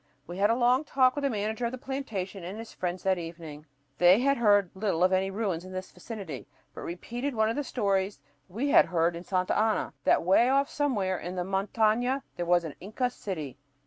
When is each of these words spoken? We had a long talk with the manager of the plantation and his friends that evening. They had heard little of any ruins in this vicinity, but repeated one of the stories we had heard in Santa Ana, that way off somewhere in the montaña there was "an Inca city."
We 0.25 0.39
had 0.39 0.49
a 0.49 0.55
long 0.55 0.83
talk 0.83 1.13
with 1.13 1.21
the 1.21 1.29
manager 1.29 1.67
of 1.67 1.71
the 1.71 1.77
plantation 1.77 2.43
and 2.43 2.57
his 2.57 2.73
friends 2.73 3.03
that 3.03 3.19
evening. 3.19 3.67
They 3.99 4.19
had 4.21 4.37
heard 4.37 4.71
little 4.73 5.03
of 5.03 5.13
any 5.13 5.29
ruins 5.29 5.63
in 5.63 5.73
this 5.73 5.91
vicinity, 5.91 6.47
but 6.73 6.81
repeated 6.81 7.35
one 7.35 7.49
of 7.51 7.55
the 7.55 7.63
stories 7.63 8.19
we 8.49 8.69
had 8.69 8.85
heard 8.87 9.15
in 9.15 9.23
Santa 9.23 9.53
Ana, 9.55 9.93
that 10.05 10.23
way 10.23 10.49
off 10.49 10.71
somewhere 10.71 11.19
in 11.19 11.35
the 11.35 11.43
montaña 11.43 12.23
there 12.35 12.47
was 12.47 12.63
"an 12.63 12.73
Inca 12.81 13.11
city." 13.11 13.59